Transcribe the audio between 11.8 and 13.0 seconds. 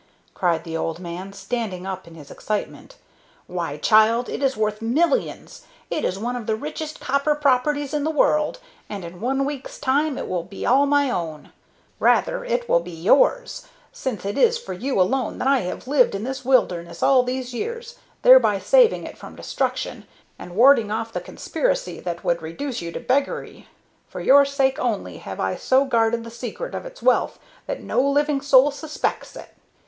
Rather, it will be